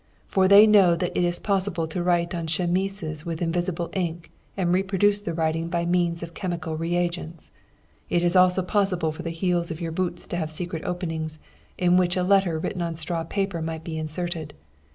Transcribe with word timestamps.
For 0.27 0.47
they 0.47 0.65
know 0.65 0.95
that 0.95 1.15
it 1.15 1.23
is 1.23 1.37
possible 1.37 1.85
to 1.85 2.01
write 2.01 2.33
on 2.33 2.47
chemises 2.47 3.23
with 3.23 3.39
invisible 3.39 3.91
ink 3.93 4.31
and 4.57 4.73
reproduce 4.73 5.21
the 5.21 5.31
writing 5.31 5.67
by 5.69 5.85
means 5.85 6.23
of 6.23 6.33
chemical 6.33 6.75
re 6.75 6.95
agents. 6.95 7.51
It 8.09 8.23
is 8.23 8.35
also 8.35 8.63
possible 8.63 9.11
for 9.11 9.21
the 9.21 9.29
heels 9.29 9.69
of 9.69 9.79
your 9.79 9.91
boots 9.91 10.25
to 10.29 10.37
have 10.37 10.49
secret 10.49 10.83
openings, 10.85 11.37
in 11.77 11.97
which 11.97 12.17
a 12.17 12.23
letter 12.23 12.57
written 12.57 12.81
on 12.81 12.95
straw 12.95 13.23
paper 13.23 13.61
might 13.61 13.83
be 13.83 13.99
inserted. 13.99 14.55